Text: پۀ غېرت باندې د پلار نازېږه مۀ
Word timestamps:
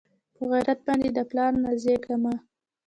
پۀ 0.35 0.43
غېرت 0.51 0.79
باندې 0.87 1.09
د 1.13 1.19
پلار 1.29 1.51
نازېږه 1.63 2.15
مۀ 2.23 2.35